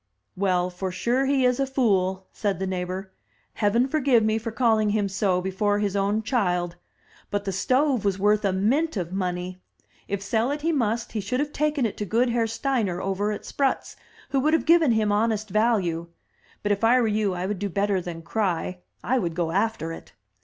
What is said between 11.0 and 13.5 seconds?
he should have taken it to good Herr Steiner over at